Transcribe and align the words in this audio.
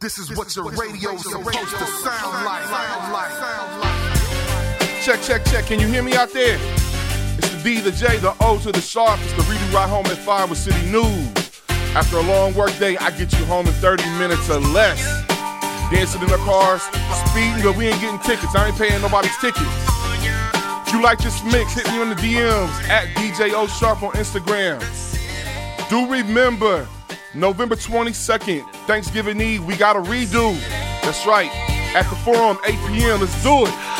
This 0.00 0.18
is 0.18 0.36
what 0.36 0.54
your 0.54 0.70
radio's 0.70 1.22
supposed 1.22 1.70
to 1.70 1.86
sound 1.86 2.44
like. 2.44 3.30
Check, 5.02 5.22
check, 5.22 5.44
check. 5.46 5.66
Can 5.66 5.80
you 5.80 5.86
hear 5.86 6.02
me 6.02 6.14
out 6.14 6.32
there? 6.32 6.58
It's 7.38 7.48
the 7.50 7.62
D, 7.62 7.80
the 7.80 7.92
J, 7.92 8.18
the 8.18 8.34
O 8.40 8.58
to 8.58 8.72
the 8.72 8.80
sharp. 8.80 9.18
It's 9.22 9.32
the 9.32 9.42
redo 9.42 9.72
right 9.72 9.88
home 9.88 10.06
at 10.06 10.18
5 10.18 10.50
with 10.50 10.58
City 10.58 10.90
News. 10.90 11.62
After 11.94 12.18
a 12.18 12.22
long 12.22 12.54
work 12.54 12.76
day, 12.78 12.96
I 12.98 13.10
get 13.10 13.32
you 13.38 13.44
home 13.46 13.66
in 13.66 13.72
30 13.74 14.04
minutes 14.18 14.50
or 14.50 14.58
less. 14.58 15.00
Dancing 15.90 16.22
in 16.22 16.28
the 16.28 16.38
cars, 16.38 16.82
speeding, 17.30 17.62
but 17.62 17.76
we 17.76 17.86
ain't 17.86 18.00
getting 18.00 18.18
tickets. 18.20 18.54
I 18.54 18.68
ain't 18.68 18.76
paying 18.76 19.00
nobody's 19.00 19.36
tickets. 19.38 19.62
If 20.86 20.92
you 20.92 21.02
like 21.02 21.18
this 21.18 21.42
mix, 21.44 21.74
hit 21.74 21.86
me 21.86 22.00
on 22.00 22.08
the 22.08 22.16
DMs 22.16 22.88
at 22.88 23.06
DJ 23.16 23.52
O 23.54 23.66
Sharp 23.66 24.02
on 24.02 24.12
Instagram. 24.12 24.80
Do 25.88 26.10
remember, 26.10 26.88
November 27.34 27.74
22nd, 27.74 28.68
Thanksgiving 28.86 29.40
Eve, 29.40 29.64
we 29.64 29.76
got 29.76 29.96
a 29.96 30.00
redo. 30.00 30.58
That's 31.02 31.26
right. 31.26 31.50
At 31.94 32.08
the 32.08 32.16
forum, 32.16 32.58
8 32.64 32.74
p.m. 32.88 33.20
Let's 33.20 33.42
do 33.42 33.66
it. 33.66 33.93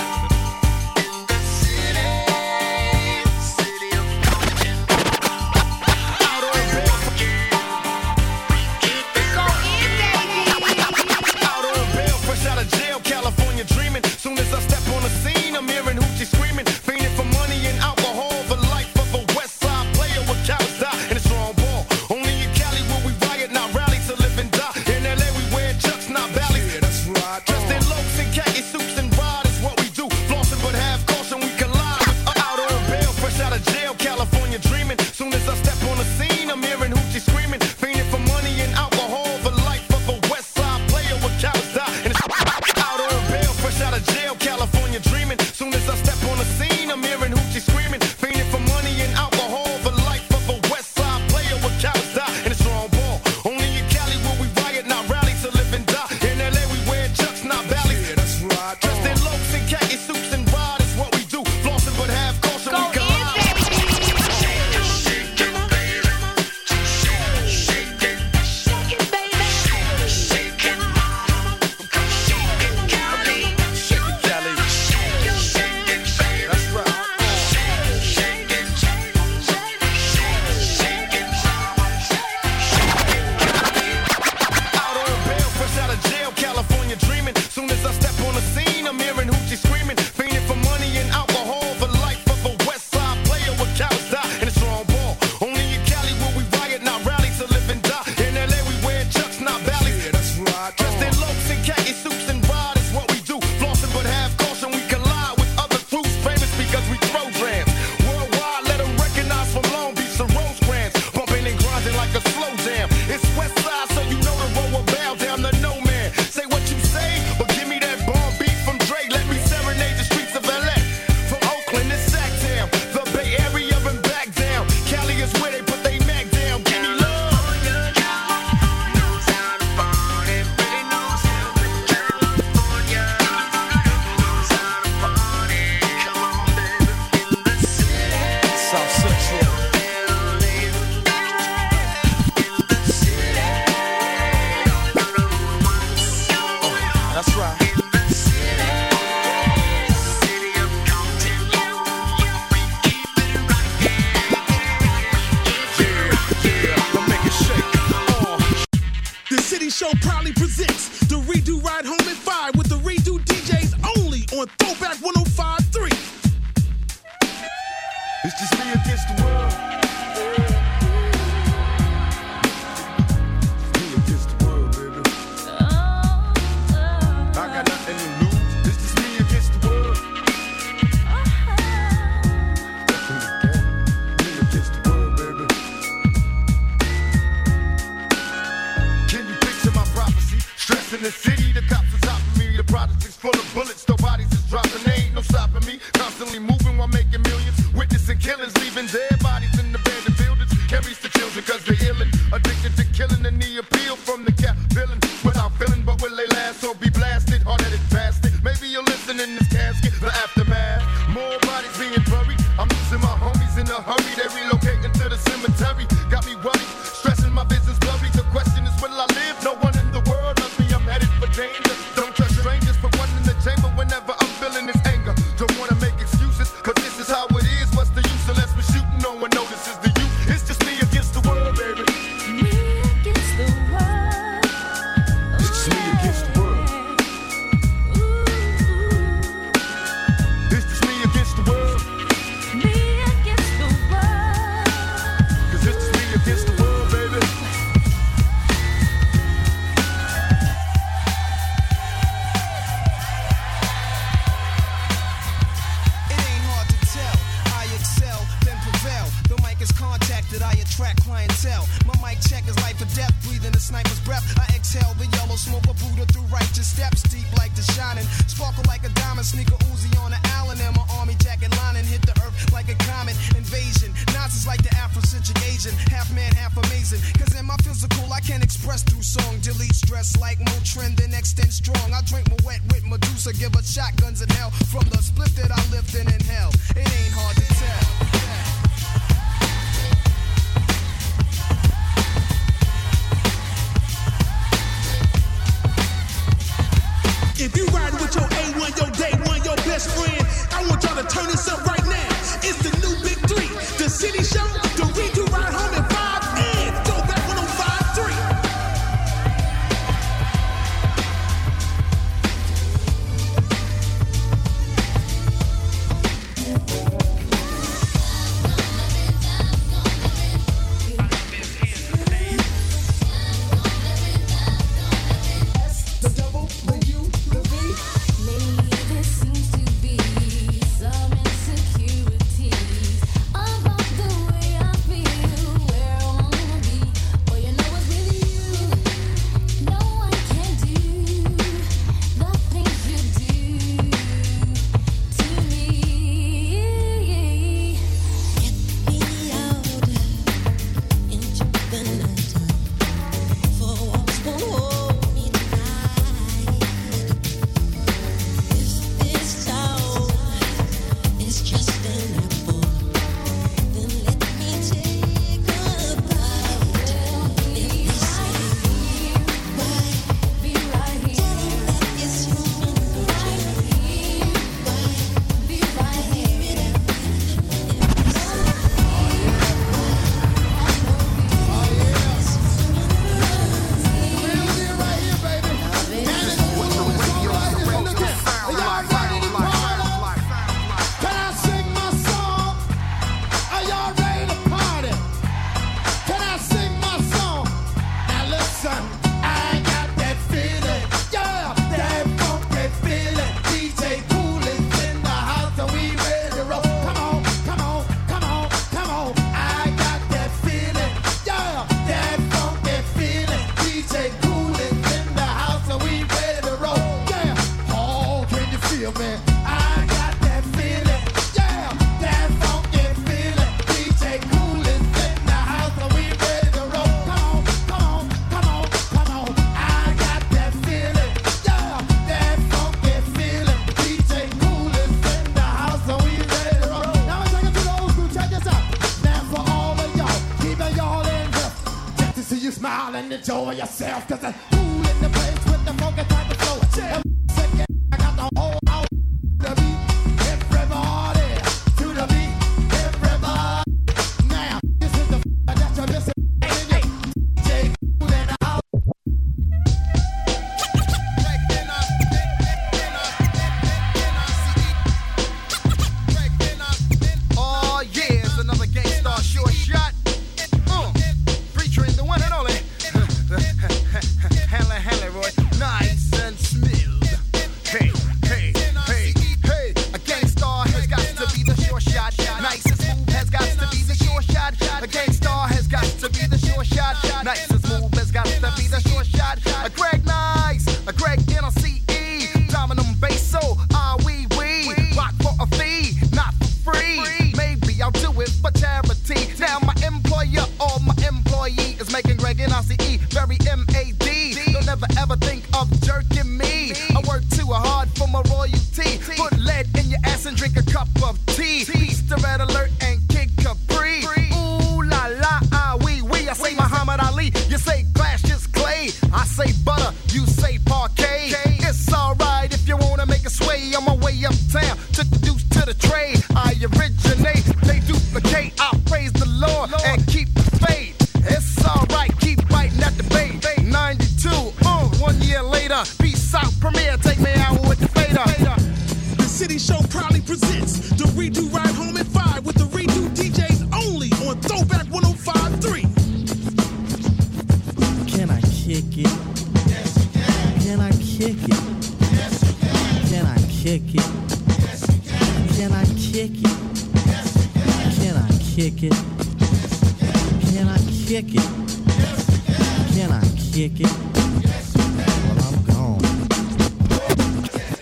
full 193.24 193.40
of 193.40 193.54
bullets. 193.54 193.93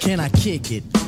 Can 0.02 0.18
I 0.18 0.28
kick 0.30 0.72
it? 0.72 1.01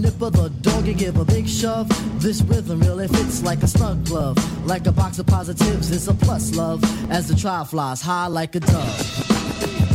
nipper 0.00 0.30
the 0.30 0.48
dog 0.60 0.88
and 0.88 0.98
give 0.98 1.16
a 1.16 1.24
big 1.24 1.48
shove. 1.48 1.88
This 2.20 2.42
rhythm 2.42 2.80
really 2.80 3.08
fits 3.08 3.42
like 3.42 3.62
a 3.62 3.66
snug 3.66 4.04
glove. 4.04 4.36
Like 4.66 4.86
a 4.86 4.92
box 4.92 5.18
of 5.18 5.26
positives, 5.26 5.90
it's 5.90 6.08
a 6.08 6.14
plus 6.14 6.54
love. 6.54 6.82
As 7.10 7.28
the 7.28 7.34
trial 7.34 7.64
flies 7.64 8.00
high 8.00 8.26
like 8.26 8.54
a 8.54 8.60
dove. 8.60 9.91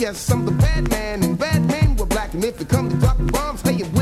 Yes, 0.00 0.30
I'm 0.30 0.46
the 0.46 0.52
bad 0.52 0.88
man, 0.88 1.22
and 1.22 1.38
bad 1.38 1.62
men 1.66 1.94
were 1.96 2.06
black. 2.06 2.32
And 2.32 2.42
if 2.42 2.58
it 2.58 2.70
come 2.70 2.88
to 2.88 2.96
dropping 2.96 3.26
bombs, 3.26 3.60
hey, 3.60 3.74
it 3.74 3.92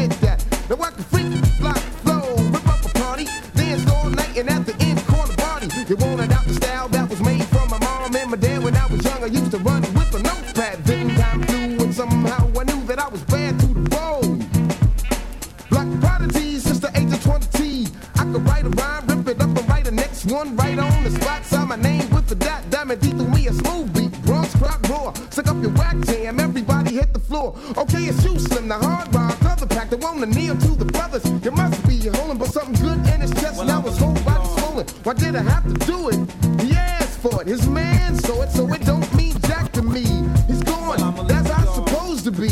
pack, 30.19 30.31
the 30.31 30.33
one 30.33 30.33
to 30.33 30.39
kneel 30.39 30.57
to 30.57 30.85
the 30.85 30.85
brothers. 30.85 31.25
You 31.45 31.51
must 31.51 31.87
be 31.87 32.09
holding 32.09 32.39
but 32.39 32.49
something 32.49 32.75
good 32.75 32.99
in 33.15 33.21
his 33.21 33.31
chest. 33.33 33.65
now 33.65 33.81
his 33.83 33.99
whole 33.99 34.15
body's 34.25 34.51
swollen. 34.57 34.87
Why 35.05 35.15
did 35.15 35.37
I 35.37 35.43
have 35.43 35.65
to 35.65 35.75
do 35.87 36.09
it? 36.09 36.63
He 36.63 36.75
asked 36.75 37.21
for 37.21 37.43
it, 37.43 37.49
his 37.49 37.69
man 37.69 38.15
saw 38.17 38.43
it, 38.43 38.51
so 38.51 38.73
it 38.73 38.85
don't 38.85 39.15
mean 39.15 39.35
jack 39.43 39.73
to 39.73 39.83
me. 39.83 40.05
He's 40.47 40.63
gone, 40.63 41.27
that's 41.27 41.49
how 41.51 41.63
it's 41.63 41.75
supposed 41.75 42.25
to 42.25 42.31
be. 42.31 42.49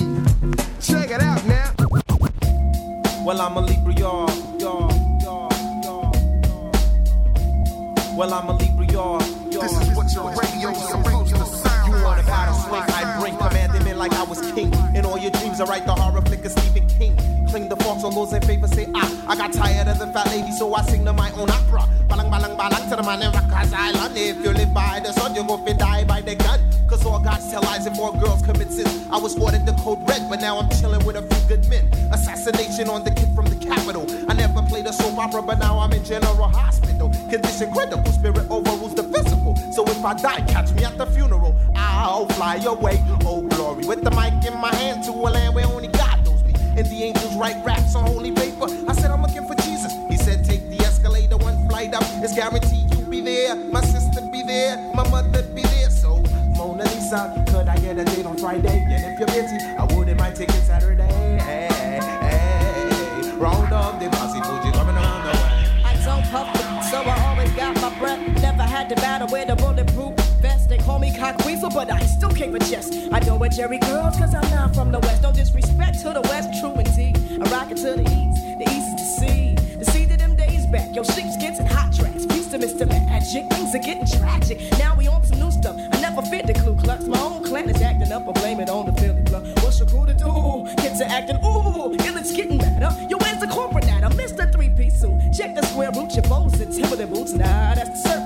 Check 0.81 1.11
it 1.11 1.23
out 1.23 1.45
now. 1.47 1.73
Well, 3.25 3.41
I'm 3.41 3.57
a 3.57 3.61
Libra, 3.61 3.95
y'all, 3.95 4.31
y'all, 4.61 4.91
y'all, 5.21 5.51
y'all. 5.83 6.13
Well, 8.17 8.33
I'm 8.33 8.49
a 8.49 8.57
Libra, 8.57 8.87
y'all, 8.93 9.21
y'all. 9.51 9.63
This 9.63 9.73
is 9.81 9.97
what 9.97 10.13
your 10.15 10.31
radio's 10.31 10.89
supposed 10.89 11.35
to 11.35 11.66
like. 12.07 12.25
a 12.25 12.27
battle 12.27 12.55
swing, 12.55 12.83
I 12.83 13.21
bring 13.21 13.37
commanding 13.37 13.85
men 13.85 13.99
like 13.99 14.13
I 14.13 14.23
was 14.23 14.41
king. 14.53 14.73
In 14.95 15.05
all 15.05 15.19
your 15.19 15.31
dreams, 15.33 15.61
I 15.61 15.65
write 15.65 15.87
the 15.87 15.95
horror 15.95 16.23
flick 16.23 16.45
of 16.45 16.53
Stephen 16.53 16.89
King. 16.89 17.17
Cling 17.49 17.69
the 17.69 17.77
forks 17.77 18.05
on 18.05 18.15
those 18.15 18.33
in 18.33 18.43
favor, 18.43 18.69
say 18.69 18.87
ah. 18.95 19.25
I 19.29 19.37
got 19.37 19.53
tired 19.53 19.89
of 19.89 19.99
the 19.99 20.07
fat 20.09 20.27
lady, 20.29 20.53
so 20.53 20.75
I 20.75 20.83
sing 20.83 21.05
to 21.05 21.13
my 21.13 21.31
own 21.33 21.51
opera. 21.51 21.83
Balang 22.09 22.31
balang 22.31 22.57
balang 22.57 22.89
to 22.91 22.97
the 22.97 23.03
man 23.03 23.23
in 23.23 23.31
Rikers 23.33 23.73
Island. 23.73 24.17
If 24.17 24.37
you 24.45 24.53
live 24.53 24.73
by 24.73 25.01
the 25.01 25.13
sun, 25.13 25.35
you 25.35 25.45
go 25.45 25.57
fi 25.59 25.73
die 25.73 26.05
by 26.05 26.21
the 26.21 26.35
gun. 26.35 26.61
Cause 26.89 27.05
all 27.05 27.19
gods 27.19 27.51
tell 27.51 27.63
lies 27.63 27.87
and 27.87 27.97
more 27.97 28.13
girls 28.13 28.43
commit 28.43 28.71
sins. 28.71 29.07
I 29.11 29.19
was 29.19 29.37
ordered 29.37 29.67
the 29.67 29.73
code 29.73 30.09
red, 30.09 30.23
but 30.31 30.41
now 30.41 30.59
I'm 30.59 30.71
chilling 30.71 31.05
with 31.05 31.17
a 31.17 31.23
few 31.23 31.49
good 31.49 31.69
men. 31.69 31.85
Assassination 32.13 32.89
on 32.89 33.03
the 33.03 33.11
kid 33.11 33.35
from 33.35 33.47
the 33.47 33.57
capital. 33.57 34.07
I 34.29 34.35
never 34.35 34.63
played 34.63 34.87
a 34.87 34.93
soap 34.93 35.19
opera, 35.19 35.43
but 35.43 35.59
now 35.59 35.79
I'm 35.79 35.93
in 35.93 36.05
general 36.05 36.49
hospital. 36.49 37.11
Condition 37.29 37.73
critical, 37.73 38.13
spirit 38.13 38.47
overrules 38.51 38.95
the 38.95 39.03
So 39.77 39.85
if 39.89 40.03
I 40.03 40.15
die, 40.15 40.41
catch 40.49 40.73
me 40.73 40.85
at 40.85 40.97
the 40.97 41.05
funeral. 41.05 41.55
I'll 41.75 42.27
fly 42.29 42.57
away, 42.65 43.03
oh 43.27 43.43
glory. 43.43 43.85
With 43.85 44.03
the 44.03 44.11
mic 44.11 44.45
in 44.51 44.59
my 44.59 44.75
hand 44.75 45.05
to 45.05 45.11
a 45.11 45.29
land 45.29 45.55
where 45.55 45.67
only 45.67 45.89
God 45.89 46.25
knows 46.25 46.43
me. 46.45 46.55
And 46.79 46.87
the 46.87 47.05
angels 47.05 47.37
write 47.37 47.63
raps 47.63 47.95
on 47.95 48.07
holy 48.07 48.33
paper. 48.33 48.69
I 48.89 48.95
said, 48.95 49.11
I'm 49.11 49.21
looking 49.21 49.47
for 49.47 49.55
Jesus. 49.57 49.93
He 50.09 50.17
said, 50.17 50.47
take 50.47 50.67
the 50.71 50.83
escalator 50.85 51.37
one 51.37 51.69
flight 51.69 51.93
up. 51.93 52.05
It's 52.25 52.35
guaranteed 52.35 52.95
you'll 52.95 53.11
be 53.11 53.21
there. 53.21 53.55
My 53.55 53.83
sister 53.83 54.23
be 54.33 54.43
there. 54.43 54.79
My 54.95 55.07
mother 55.11 55.43
be 55.43 55.63
there. 55.63 55.91
So, 55.91 56.23
Mona 56.57 56.85
Lisa, 56.85 57.45
could 57.49 57.69
I 57.69 57.77
get 57.79 57.99
a 57.99 58.05
date 58.05 58.25
on 58.25 58.39
Friday? 58.39 58.83
And 58.89 59.05
if 59.13 59.19
you're 59.19 59.29
busy, 59.29 59.59
I 59.79 59.85
wouldn't 59.95 60.19
mind 60.19 60.37
taking 60.37 60.63
Saturday. 60.63 62.06
Had 68.87 68.97
to 68.97 69.03
battle 69.03 69.29
with 69.33 69.49
a 69.49 69.57
bulletproof 69.57 70.15
vest. 70.41 70.69
They 70.69 70.79
call 70.79 70.99
me 70.99 71.17
cock 71.17 71.45
weasel, 71.45 71.71
but 71.71 71.91
I 71.91 72.01
still 72.07 72.31
can't 72.31 72.55
adjust. 72.55 72.95
I 73.13 73.19
know 73.21 73.37
what 73.37 73.53
Jerry 73.53 73.79
girls, 73.79 74.17
cause 74.17 74.35
I'm 74.35 74.49
not 74.51 74.75
from 74.75 74.93
the 74.93 75.01
west. 75.01 75.23
No 75.23 75.33
disrespect 75.33 76.01
to 76.03 76.13
the 76.13 76.21
west, 76.23 76.61
true 76.61 76.75
indeed. 76.75 77.17
I 77.43 77.51
rock 77.51 77.71
it 77.71 77.79
to 77.79 77.95
the 77.97 78.03
east, 78.03 78.43
the 78.59 78.67
east 78.71 78.97
the 78.97 79.07
sea. 79.19 79.55
The 79.79 79.85
sea 79.87 80.07
to 80.07 80.17
them 80.17 80.37
days 80.37 80.67
back. 80.67 80.95
Yo, 80.95 81.03
sheep's 81.03 81.37
getting 81.37 81.67
hot 81.67 81.93
tracks. 81.93 82.27
Peace 82.27 82.47
to 82.53 82.59
Mr. 82.59 82.87
Magic. 82.87 83.45
Things 83.51 83.75
are 83.75 83.79
getting 83.79 84.07
tragic. 84.07 84.59
Now 84.79 84.95
we 84.97 85.09
on 85.09 85.25
some 85.25 85.41
new 85.41 85.51
stuff. 85.51 85.77
I 85.93 86.01
never 86.01 86.23
fit 86.23 86.47
the 86.47 86.55
Ku 86.55 86.77
Klux. 86.77 87.05
My 87.07 87.21
own 87.21 87.43
clan 87.43 87.69
is 87.69 87.83
acting 87.83 88.13
up, 88.13 88.29
I 88.29 88.33
blame 88.33 88.61
it 88.61 88.71
on 88.71 88.87
the 88.87 88.93
Philly 89.01 89.23
blood. 89.23 89.47
What's 89.63 89.81
your 89.81 89.89
crew 89.89 90.07
to 90.07 90.15
do? 90.15 90.33
Kids 90.81 91.01
are 91.01 91.11
acting, 91.11 91.39
ooh, 91.45 91.93
and 91.93 92.17
it's 92.17 92.33
getting 92.33 92.59
better. 92.59 92.95
Yo, 93.11 93.17
where's 93.19 93.41
the 93.41 93.49
corporate 93.49 93.89
at? 93.89 94.05
I 94.05 94.15
missed 94.15 94.37
the 94.37 94.47
three 94.47 94.71
piece 94.71 95.01
suit. 95.01 95.19
Check 95.37 95.57
the 95.57 95.67
square 95.67 95.91
root, 95.91 96.15
your 96.15 96.23
bones 96.23 96.61
and 96.61 96.73
Timberland 96.73 97.13
boots. 97.13 97.33
Nah, 97.33 97.75
that's 97.75 97.91
the 97.91 98.09
surface. 98.09 98.26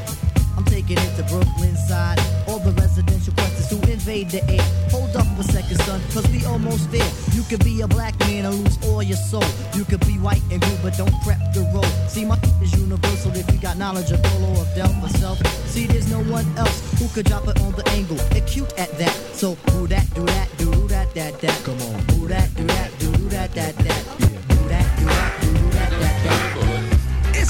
I'm 0.61 0.67
taking 0.67 0.99
it 0.99 1.15
to 1.17 1.23
Brooklyn 1.23 1.75
side. 1.75 2.19
All 2.47 2.59
the 2.59 2.71
residential 2.73 3.33
questions 3.33 3.67
who 3.71 3.77
invade 3.91 4.29
the 4.29 4.47
air. 4.47 4.61
Hold 4.91 5.15
up 5.15 5.25
for 5.33 5.41
a 5.41 5.43
second, 5.43 5.77
son, 5.81 5.99
cause 6.13 6.27
we 6.29 6.45
almost 6.45 6.91
there. 6.91 7.11
You 7.33 7.41
could 7.49 7.63
be 7.63 7.81
a 7.81 7.87
black 7.87 8.13
man 8.19 8.45
and 8.45 8.53
lose 8.53 8.77
all 8.85 9.01
your 9.01 9.17
soul. 9.17 9.43
You 9.73 9.85
could 9.85 10.05
be 10.05 10.19
white 10.19 10.43
and 10.51 10.61
blue, 10.61 10.77
but 10.83 10.95
don't 10.97 11.15
prep 11.23 11.39
the 11.55 11.61
road. 11.73 11.89
See, 12.07 12.25
my 12.25 12.37
is 12.61 12.77
universal 12.79 13.35
if 13.35 13.51
you 13.51 13.57
got 13.57 13.77
knowledge 13.79 14.11
of 14.11 14.21
Dolo 14.21 14.49
or 14.61 14.65
Del 14.75 14.93
for 15.01 15.09
self. 15.17 15.39
See, 15.65 15.87
there's 15.87 16.11
no 16.11 16.21
one 16.31 16.45
else 16.59 16.77
who 16.99 17.07
could 17.07 17.25
drop 17.25 17.47
it 17.47 17.59
on 17.61 17.71
the 17.71 17.87
angle. 17.89 18.19
Acute 18.37 18.71
at 18.77 18.95
that. 18.99 19.15
So, 19.33 19.55
who 19.71 19.87
that, 19.87 20.13
do 20.13 20.23
that, 20.27 20.47
do 20.59 20.69
that, 20.89 21.11
that, 21.15 21.41
that. 21.41 21.63
Come 21.63 21.81
on. 21.81 21.99
Who 22.13 22.27
that, 22.27 22.53
do 22.53 22.67
that, 22.67 22.99
do 22.99 23.11
that, 23.29 23.51
that, 23.55 23.75
that. 23.77 24.03
Do 24.19 24.60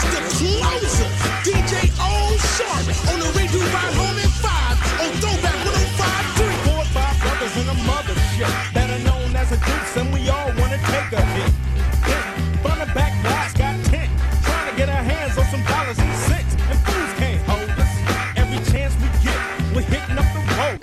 It's 0.04 0.10
the 0.10 0.58
closer, 0.66 1.06
DJ 1.46 1.94
O 2.02 2.34
Sharp 2.58 2.90
on 3.14 3.20
the 3.20 3.30
redo 3.38 3.62
ride 3.72 3.94
home 3.94 4.18
in 4.18 4.32
five 4.42 4.74
on 4.98 5.14
Throwback 5.22 5.54
105.3. 5.62 6.42
Four 6.66 6.84
five 6.90 7.22
brothers 7.22 7.54
in 7.62 7.70
a 7.70 7.76
are 8.90 9.04
known 9.06 9.36
as 9.36 9.52
a 9.52 10.00
and 10.00 10.12
we 10.12 10.28
all 10.28 10.48
wanna 10.58 10.80
take 10.90 11.12
a 11.14 11.22
hit. 11.22 11.54
Hit. 12.10 12.24
Front 12.64 12.82
and 12.82 12.94
back 12.96 13.14
guys 13.24 13.54
got 13.54 13.78
tent, 13.86 14.10
trying 14.42 14.72
to 14.72 14.76
get 14.76 14.90
our 14.90 15.04
hands 15.04 15.38
on 15.38 15.46
some 15.46 15.64
dollars 15.66 16.00
and 16.00 16.18
cents, 16.18 16.56
and 16.56 16.80
fools 16.82 17.14
can't 17.22 17.42
hold 17.46 17.70
us. 17.70 17.94
Every 18.38 18.58
chance 18.74 18.96
we 18.98 19.08
get, 19.22 19.38
we're 19.76 19.86
hitting 19.86 20.18
up 20.18 20.26
the 20.34 20.42
road. 20.58 20.80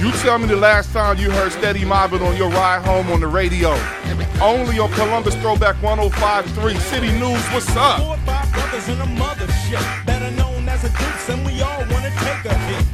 You 0.00 0.10
tell 0.22 0.38
me 0.38 0.46
the 0.46 0.56
last 0.56 0.90
time 0.94 1.18
you 1.18 1.30
heard 1.30 1.52
Steady 1.52 1.84
Mobbing 1.84 2.22
on 2.22 2.34
your 2.38 2.48
ride 2.48 2.82
home 2.82 3.10
on 3.12 3.20
the 3.20 3.28
radio. 3.28 3.76
Only 4.42 4.78
on 4.78 4.90
Columbus 4.92 5.34
Throwback 5.36 5.76
1053 5.82 6.74
City 6.88 7.12
News. 7.20 7.44
What's 7.52 7.68
up? 7.76 8.00
Four 8.00 8.14
or 8.14 8.18
five 8.24 8.50
brothers 8.54 8.88
in 8.88 8.98
a 8.98 9.04
mothership 9.20 9.84
are 10.08 10.30
known 10.30 10.66
as 10.66 10.82
a 10.82 10.88
deuce, 10.88 11.28
and 11.28 11.44
we 11.44 11.60
all 11.60 11.80
wanna 11.92 12.08
take 12.24 12.44
a 12.48 12.56
hit. 12.64 12.84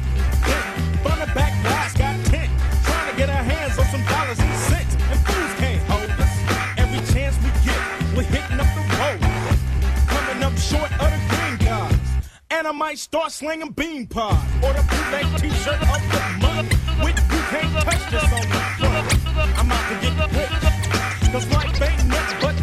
Front 1.01 1.21
and 1.21 1.33
back 1.33 1.55
guys 1.63 1.93
got 1.93 2.19
tent, 2.25 2.51
trying 2.83 3.11
to 3.11 3.15
get 3.15 3.29
our 3.29 3.43
hands 3.43 3.79
on 3.79 3.85
some 3.85 4.03
dollars 4.11 4.37
and 4.39 4.59
cents, 4.67 4.95
and 5.09 5.19
fools 5.23 5.53
can't 5.55 5.81
hold 5.87 6.11
us. 6.19 6.35
Every 6.83 6.99
chance 7.15 7.37
we 7.39 7.49
get, 7.63 7.79
we're 8.11 8.27
hitting 8.27 8.59
up 8.59 8.67
the 8.75 8.83
road. 8.99 9.21
Coming 10.11 10.43
up 10.43 10.57
short 10.59 10.91
of 10.99 11.09
the 11.15 11.21
green 11.31 11.57
cards. 11.63 11.95
And 12.51 12.67
I 12.67 12.73
might 12.73 12.99
start 12.99 13.31
slinging 13.31 13.71
bean 13.71 14.05
pods 14.05 14.43
or 14.61 14.73
the 14.73 14.83
bootleg 14.83 15.25
t-shirt 15.39 15.79
of 15.79 16.01
the 16.11 16.21
month 16.43 16.71
with 16.99 17.15
you 17.31 17.41
can't 17.55 17.71
touch 17.87 18.03
this 18.11 18.23
on 18.35 18.43
the 18.51 18.59
front. 18.83 19.59
I'm 19.59 19.71
out 19.71 19.83
to 19.87 19.95
get 20.03 20.13
rich, 20.35 20.76
cause 21.31 21.47
life 21.49 21.81
ain't 21.81 22.07
nothing 22.07 22.39
but 22.41 22.56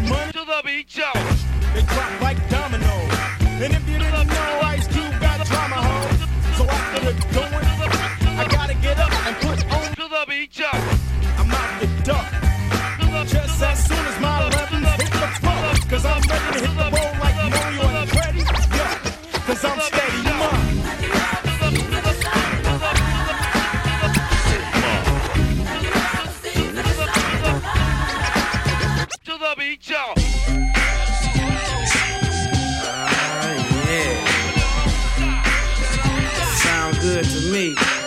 good 37.05 37.23
to 37.23 37.51
me. 37.51 38.04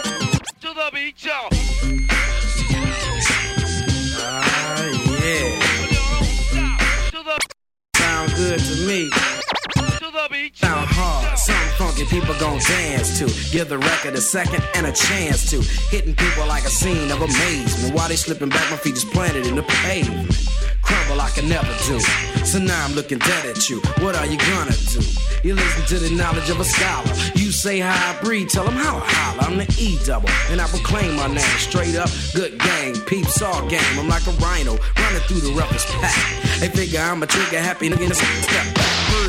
People 12.20 12.34
gon' 12.40 12.58
dance 12.58 13.18
to. 13.18 13.26
Give 13.52 13.68
the 13.68 13.78
record 13.78 14.14
a 14.14 14.20
second 14.20 14.62
and 14.74 14.86
a 14.86 14.92
chance 14.92 15.50
to. 15.50 15.60
Hitting 15.90 16.14
people 16.14 16.46
like 16.46 16.64
a 16.64 16.70
scene 16.70 17.10
of 17.10 17.20
amazement. 17.22 17.94
While 17.94 18.08
they 18.08 18.16
slipping 18.16 18.48
back, 18.48 18.70
my 18.70 18.76
feet 18.76 18.94
just 18.94 19.10
planted 19.10 19.46
in 19.46 19.54
the 19.54 19.62
pavement. 19.62 20.26
Crumble 20.82 21.20
I 21.20 21.28
never 21.46 21.72
do. 21.86 22.00
So 22.44 22.58
now 22.58 22.84
I'm 22.84 22.94
looking 22.94 23.18
dead 23.18 23.46
at 23.46 23.68
you. 23.70 23.80
What 24.02 24.16
are 24.16 24.26
you 24.26 24.38
gonna 24.38 24.74
do? 24.90 25.00
You 25.44 25.54
listen 25.54 25.84
to 25.86 25.98
the 25.98 26.14
knowledge 26.16 26.50
of 26.50 26.58
a 26.58 26.64
scholar. 26.64 27.12
You 27.34 27.52
say 27.52 27.78
how 27.78 27.94
I 27.94 28.20
breathe, 28.22 28.48
tell 28.48 28.64
them 28.64 28.74
how 28.74 28.96
I 28.96 29.06
holler. 29.06 29.42
I'm 29.42 29.58
the 29.58 29.68
E 29.78 29.98
double, 30.04 30.30
and 30.50 30.60
I 30.60 30.66
proclaim 30.66 31.14
my 31.16 31.28
name 31.28 31.58
straight 31.58 31.94
up. 31.94 32.10
Good 32.34 32.58
gang, 32.58 32.98
peeps 33.06 33.42
all 33.42 33.68
game. 33.68 33.98
I'm 33.98 34.08
like 34.08 34.26
a 34.26 34.32
rhino 34.42 34.76
running 34.98 35.22
through 35.28 35.40
the 35.40 35.52
roughest 35.52 35.86
pack. 36.00 36.16
They 36.58 36.68
figure 36.68 37.00
I'm 37.00 37.22
a 37.22 37.26
trigger 37.26 37.60
happy 37.60 37.90
nigga. 37.90 38.14
Step 38.14 38.74
back. 38.74 39.27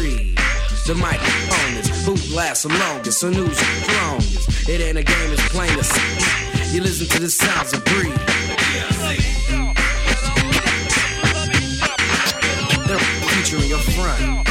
The 0.89 0.95
microphone 0.95 1.77
is 1.77 2.03
who 2.03 2.15
lasts 2.35 2.63
the 2.63 2.69
longest, 2.69 3.21
who's 3.21 3.35
the 3.35 3.53
strongest. 3.53 4.67
It 4.67 4.81
ain't 4.81 4.97
a 4.97 5.03
game, 5.03 5.31
it's 5.31 5.47
plain 5.49 5.69
to 5.77 5.83
see. 5.83 6.75
You 6.75 6.81
listen 6.81 7.05
to 7.09 7.19
the 7.19 7.29
sounds 7.29 7.73
of 7.73 7.85
breathe. 7.85 8.17
They're 12.87 12.97
featuring 12.97 13.69
your 13.69 13.77
front. 13.77 14.47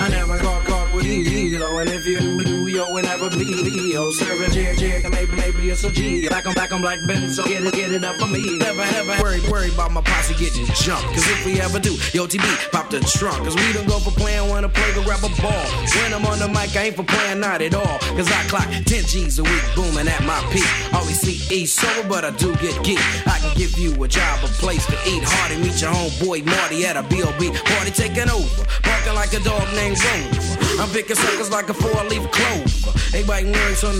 I 0.00 0.08
never 0.08 0.38
got 0.38 0.64
caught 0.64 0.94
with 0.94 1.04
Elo, 1.04 1.76
and 1.76 1.90
if 1.90 2.06
you 2.06 2.42
do, 2.42 2.68
yo, 2.68 2.96
it 2.96 3.02
never 3.02 3.28
be 3.28 3.89
Jig, 4.10 4.76
jig, 4.76 5.10
maybe, 5.12 5.30
maybe 5.36 5.70
it's 5.70 5.84
a 5.84 5.90
G. 5.90 6.28
Back 6.28 6.46
on 6.46 6.54
back, 6.54 6.72
I'm 6.72 6.82
like 6.82 6.98
Ben, 7.06 7.30
so 7.30 7.44
get 7.44 7.62
it, 7.62 7.72
get 7.72 7.92
it 7.92 8.02
up 8.02 8.16
for 8.16 8.26
me. 8.26 8.58
Never, 8.58 8.82
never 8.90 9.22
worry, 9.22 9.40
worry 9.48 9.70
about 9.72 9.92
my 9.92 10.00
posse 10.00 10.34
getting 10.34 10.66
jumped. 10.74 11.06
Cause 11.14 11.28
if 11.30 11.46
we 11.46 11.60
ever 11.60 11.78
do, 11.78 11.92
yo, 12.12 12.26
TB, 12.26 12.72
pop 12.72 12.90
the 12.90 12.98
trunk. 13.00 13.44
Cause 13.44 13.54
we 13.54 13.72
don't 13.72 13.86
go 13.86 14.00
for 14.00 14.10
playing, 14.10 14.48
wanna 14.48 14.68
play, 14.68 14.92
go 14.94 15.04
grab 15.04 15.22
a 15.22 15.30
ball. 15.40 15.64
When 16.02 16.12
I'm 16.12 16.26
on 16.26 16.40
the 16.40 16.48
mic, 16.48 16.74
I 16.74 16.90
ain't 16.90 16.96
for 16.96 17.04
playing, 17.04 17.38
not 17.38 17.62
at 17.62 17.74
all. 17.74 17.98
Cause 18.18 18.26
I 18.26 18.42
clock 18.48 18.66
10 18.66 18.84
G's 18.84 19.38
a 19.38 19.44
week, 19.44 19.64
booming 19.76 20.08
at 20.08 20.22
my 20.24 20.40
peak. 20.50 20.66
Always 20.92 21.20
see 21.20 21.38
E 21.54 21.66
sober, 21.66 22.08
but 22.08 22.24
I 22.24 22.30
do 22.30 22.50
get 22.56 22.82
geek. 22.82 22.98
I 23.28 23.38
can 23.38 23.56
give 23.56 23.78
you 23.78 23.94
a 24.02 24.08
job, 24.08 24.42
a 24.42 24.48
place 24.58 24.84
to 24.86 24.98
eat. 25.06 25.22
Hardy, 25.22 25.62
meet 25.62 25.80
your 25.80 25.92
homeboy 25.92 26.44
Marty 26.44 26.84
at 26.84 26.96
a 26.96 27.04
B.O.B. 27.04 27.52
Party 27.64 27.90
taking 27.92 28.28
over. 28.28 28.64
Barking 28.82 29.14
like 29.14 29.32
a 29.34 29.40
dog 29.40 29.62
named 29.74 30.02
Rover. 30.02 30.82
I'm 30.82 30.88
picking 30.90 31.14
suckers 31.14 31.50
like 31.50 31.68
a 31.68 31.74
four-leaf 31.74 32.30
clover. 32.32 32.98
They 33.12 33.22
biting 33.24 33.52
words 33.52 33.84
on 33.84 33.99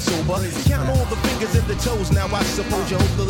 Sober. 0.00 0.40
Count 0.64 0.88
all 0.88 1.04
the 1.06 1.16
fingers 1.28 1.54
and 1.54 1.66
the 1.68 1.76
toes, 1.76 2.10
now 2.10 2.26
I 2.26 2.42
suppose 2.44 2.90
you 2.90 2.98
hope 2.98 3.16
the 3.16 3.29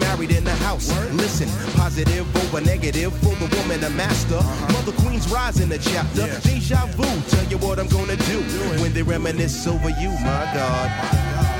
married 0.00 0.32
in 0.32 0.44
the 0.44 0.54
house. 0.66 0.88
Listen, 1.12 1.48
positive 1.74 2.26
over 2.36 2.60
negative 2.60 3.12
for 3.20 3.34
the 3.36 3.48
woman 3.56 3.84
a 3.84 3.90
master. 3.90 4.40
Mother 4.72 4.92
Queen's 5.02 5.30
rise 5.30 5.60
in 5.60 5.68
the 5.68 5.78
chapter. 5.78 6.26
Deja 6.40 6.86
vu, 6.96 7.04
tell 7.30 7.44
you 7.44 7.58
what 7.58 7.78
I'm 7.78 7.88
gonna 7.88 8.16
do 8.16 8.40
when 8.82 8.92
they 8.92 9.02
reminisce 9.02 9.66
over 9.66 9.90
you, 9.90 10.10
my 10.24 10.44
God. 10.54 11.50
so, 11.54 11.59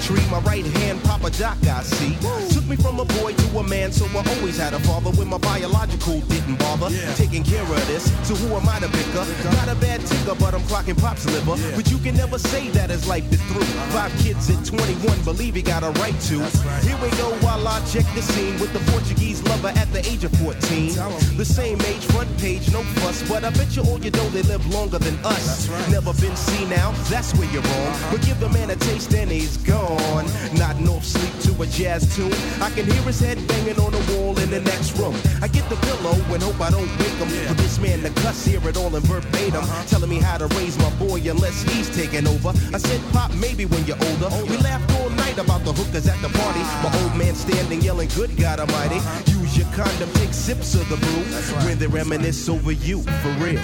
tree. 0.00 0.24
My 0.30 0.40
right 0.40 0.64
hand, 0.64 1.02
Papa 1.04 1.30
Doc, 1.30 1.56
I 1.66 1.82
see. 1.82 2.16
Took 2.54 2.66
me 2.66 2.76
from 2.76 2.98
a 3.00 3.04
boy 3.20 3.34
to 3.34 3.58
a 3.58 3.62
man, 3.62 3.92
so 3.92 4.06
I 4.06 4.24
always 4.36 4.58
had 4.58 4.74
a 4.74 4.80
father 4.80 5.10
when 5.12 5.28
my 5.28 5.38
biological 5.38 6.20
didn't 6.32 6.58
bother. 6.58 6.90
Taking 7.14 7.44
care 7.44 7.62
of 7.62 7.86
this, 7.86 8.04
so 8.26 8.34
who 8.34 8.54
am 8.56 8.68
I 8.68 8.80
to 8.80 8.88
pick 8.88 9.14
up? 9.14 9.28
Not 9.56 9.68
a 9.68 9.76
bad 9.76 10.00
ticker, 10.06 10.34
but 10.34 10.54
I'm 10.54 10.62
clocking 10.62 10.98
Pop's 10.98 11.26
liver. 11.26 11.56
But 11.76 11.90
you 11.90 11.98
can 11.98 12.16
never 12.16 12.38
say 12.38 12.68
that 12.70 12.90
his 12.90 13.06
life 13.06 13.30
is 13.32 13.40
through. 13.42 13.62
Uh-huh. 13.62 14.08
Five 14.08 14.12
kids 14.22 14.50
at 14.50 14.64
21, 14.64 15.22
believe 15.22 15.54
he 15.54 15.62
got 15.62 15.82
a 15.82 15.90
right 16.00 16.18
to. 16.32 16.38
Here 16.86 16.98
we 17.02 17.10
go 17.22 17.30
while 17.44 17.66
I 17.68 17.78
check 17.86 18.06
the 18.14 18.22
scene 18.22 18.58
with 18.58 18.72
the 18.72 18.82
Portuguese 18.90 19.29
lover 19.50 19.72
at 19.76 19.92
the 19.92 20.00
age 20.06 20.22
of 20.24 20.32
14. 20.38 20.94
The 21.36 21.44
same 21.44 21.80
age, 21.82 22.04
front 22.14 22.30
page, 22.38 22.70
no 22.72 22.82
fuss, 23.02 23.28
but 23.28 23.44
I 23.44 23.50
bet 23.50 23.76
you 23.76 23.82
all 23.82 23.98
you 23.98 24.10
know 24.12 24.28
they 24.30 24.42
live 24.42 24.64
longer 24.72 24.98
than 24.98 25.16
us. 25.24 25.68
Never 25.90 26.12
been 26.14 26.36
seen 26.36 26.68
now, 26.70 26.92
that's 27.10 27.34
where 27.34 27.50
you're 27.52 27.62
wrong. 27.62 27.92
But 28.10 28.22
give 28.22 28.38
the 28.38 28.48
man 28.48 28.70
a 28.70 28.76
taste 28.76 29.12
and 29.14 29.30
he's 29.30 29.56
gone. 29.58 30.26
Nodding 30.54 30.88
off 30.88 31.04
sleep 31.04 31.34
to 31.46 31.62
a 31.62 31.66
jazz 31.66 32.02
tune. 32.14 32.32
I 32.62 32.70
can 32.70 32.86
hear 32.86 33.02
his 33.02 33.20
head 33.20 33.38
banging 33.48 33.78
on 33.80 33.90
the 33.92 34.02
wall 34.12 34.38
in 34.38 34.50
the 34.50 34.60
next 34.60 34.96
room. 34.98 35.16
I 35.42 35.48
get 35.48 35.68
the 35.68 35.76
pillow 35.88 36.14
and 36.32 36.42
hope 36.42 36.60
I 36.60 36.70
don't 36.70 36.90
wake 36.98 37.18
him. 37.18 37.28
For 37.48 37.54
this 37.54 37.78
man 37.80 38.02
to 38.02 38.10
cuss, 38.22 38.44
hear 38.44 38.62
it 38.68 38.76
all 38.76 38.94
in 38.94 39.02
verbatim. 39.02 39.64
Telling 39.88 40.10
me 40.10 40.18
how 40.20 40.38
to 40.38 40.46
raise 40.58 40.78
my 40.78 40.90
boy 41.04 41.18
unless 41.28 41.62
he's 41.62 41.90
taking 41.90 42.26
over. 42.26 42.50
I 42.74 42.78
said, 42.78 43.00
Pop, 43.12 43.34
maybe 43.34 43.64
when 43.66 43.84
you're 43.86 44.02
older. 44.08 44.30
We 44.46 44.56
laughed 44.58 44.90
all 45.00 45.09
about 45.38 45.64
the 45.64 45.72
hookers 45.72 46.06
at 46.06 46.20
the 46.22 46.28
party. 46.28 46.60
My 46.82 46.90
old 47.02 47.16
man 47.16 47.34
standing 47.34 47.80
yelling, 47.80 48.08
Good 48.14 48.36
God 48.36 48.60
Almighty. 48.60 49.00
Use 49.30 49.56
your 49.56 49.66
condom, 49.72 50.10
take 50.14 50.32
sips 50.32 50.74
of 50.74 50.88
the 50.88 50.96
brew. 50.96 51.22
When 51.66 51.78
they 51.78 51.86
reminisce 51.86 52.48
over 52.48 52.72
you, 52.72 53.02
for 53.02 53.30
real. 53.38 53.60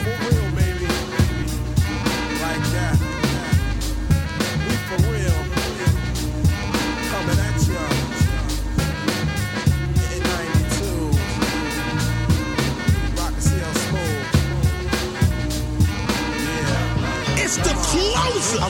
Like 2.41 2.63
that. 2.73 3.06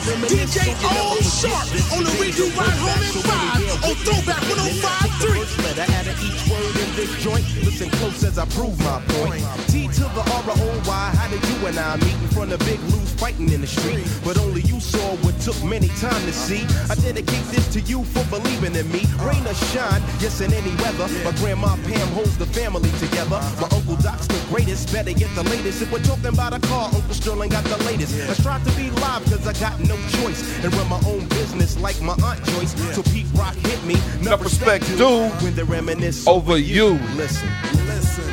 DJ 0.07 0.71
O 0.87 1.19
Sharp 1.19 1.67
on 1.91 2.03
the 2.03 2.11
Redo 2.15 2.47
Ride 2.55 2.79
Home 2.79 2.95
at 2.95 3.11
5 3.27 3.91
on 3.91 3.95
Throwback 4.07 4.41
1053. 4.47 5.43
Letter 5.63 5.83
out 5.91 6.07
of 6.07 6.15
each 6.23 6.47
word 6.47 6.75
in 6.79 6.95
this 6.95 7.11
joint. 7.21 7.43
Listen 7.65 7.89
close 7.99 8.23
as 8.23 8.39
I 8.39 8.45
prove 8.55 8.79
my 8.79 9.01
point. 9.19 9.43
T 9.67 9.87
to 9.87 10.07
the 10.15 10.23
R 10.23 10.43
O 10.47 10.83
Y. 10.87 11.11
How 11.11 11.27
did 11.27 11.43
you 11.49 11.67
and 11.67 11.77
I 11.77 11.97
meet 11.97 12.15
in 12.23 12.27
front 12.29 12.53
of 12.53 12.59
Big 12.59 12.79
Lou's 12.87 13.06
fighting 13.17 13.51
in 13.51 13.61
the 13.61 13.67
street? 13.67 14.05
But 14.23 14.37
only 14.39 14.61
you 14.61 14.79
saw 14.79 15.15
what 15.25 15.39
took 15.41 15.57
many 15.63 15.89
time 15.99 16.21
to 16.25 16.33
see. 16.33 16.63
I 16.89 16.95
dedicate 16.95 17.43
this 17.51 17.67
to 17.73 17.81
you 17.81 18.03
for 18.05 18.23
believing 18.29 18.75
in 18.75 18.87
me. 18.91 19.03
Rain 19.25 19.45
or 19.45 19.53
shine, 19.73 20.01
yes 20.21 20.41
in 20.41 20.53
any 20.53 20.73
weather. 20.81 21.07
My 21.25 21.31
grandma 21.37 21.75
Pam 21.87 22.07
holds 22.13 22.37
the 22.37 22.45
family 22.45 22.91
together. 22.99 23.39
My 23.59 23.67
uncle 23.73 23.97
Doc's 23.97 24.27
the 24.27 24.39
greatest. 24.49 24.93
Better 24.93 25.13
get 25.13 25.33
the 25.35 25.43
latest. 25.43 25.81
If 25.81 25.91
we're 25.91 26.03
talking 26.03 26.27
about 26.27 26.53
a 26.53 26.59
car, 26.59 26.89
Uncle 26.93 27.13
Sterling 27.13 27.49
got 27.49 27.63
the 27.65 27.77
latest. 27.83 28.13
I 28.29 28.33
strive 28.33 28.63
to 28.65 28.71
be 28.77 28.89
live 29.01 29.23
cause 29.25 29.45
I 29.47 29.53
got 29.59 29.79
no 29.79 29.97
choice. 30.21 30.41
And 30.63 30.73
run 30.75 30.87
my 30.89 31.01
own 31.07 31.27
business 31.29 31.77
like 31.79 31.99
my 32.01 32.15
Aunt 32.23 32.43
Joyce. 32.45 32.73
So 32.95 33.01
Pete 33.03 33.27
Rock 33.33 33.55
hit 33.55 33.83
me. 33.85 33.95
Enough 34.21 34.43
respect 34.43 34.85
dude. 34.97 35.31
when 35.41 35.55
they 35.55 35.63
reminisce 35.63 36.27
over 36.27 36.57
you. 36.57 36.99
Listen. 37.15 37.49
Listen. 37.87 38.23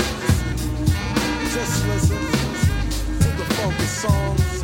Just 1.55 1.87
listen 1.87 2.19
to 3.21 3.29
the 3.39 3.45
funky 3.55 3.87
songs 3.87 4.64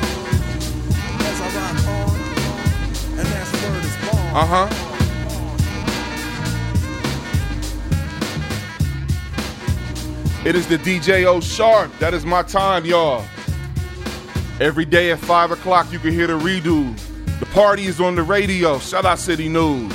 Uh 4.32 4.46
huh. 4.46 4.68
It 10.46 10.54
is 10.54 10.66
the 10.68 10.78
DJ 10.78 11.26
O 11.26 11.40
Sharp. 11.40 11.90
That 11.98 12.14
is 12.14 12.24
my 12.24 12.42
time, 12.42 12.84
y'all. 12.84 13.24
Every 14.60 14.84
day 14.84 15.10
at 15.10 15.18
5 15.18 15.50
o'clock, 15.50 15.90
you 15.92 15.98
can 15.98 16.12
hear 16.12 16.26
the 16.26 16.38
redo. 16.38 16.96
The 17.40 17.46
party 17.46 17.86
is 17.86 18.00
on 18.00 18.14
the 18.14 18.22
radio. 18.22 18.78
Shout 18.78 19.04
out 19.04 19.18
City 19.18 19.48
News. 19.48 19.92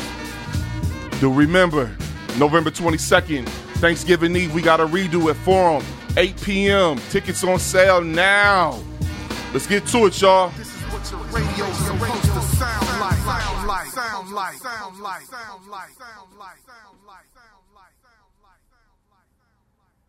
Do 1.19 1.31
remember, 1.31 1.95
November 2.37 2.71
22nd, 2.71 3.47
Thanksgiving 3.79 4.35
Eve, 4.35 4.53
we 4.53 4.61
got 4.61 4.79
a 4.79 4.85
redo 4.85 5.29
at 5.29 5.35
Forum, 5.37 5.83
8 6.17 6.41
p.m. 6.41 6.97
Tickets 7.09 7.43
on 7.43 7.57
sale 7.57 8.01
now. 8.01 8.83
Let's 9.53 9.65
get 9.65 9.85
to 9.87 10.07
it, 10.07 10.19
y'all. 10.19 10.51
Radio's 10.95 11.75
supposed 11.75 12.23
to 12.23 12.41
sound 12.55 12.99
like, 13.01 13.19
sound 13.19 13.67
like, 13.67 13.87
sound 13.87 14.31
like, 14.31 14.55
sound 14.55 15.01
like, 15.01 15.21
sound 15.27 16.39
like. 16.39 16.64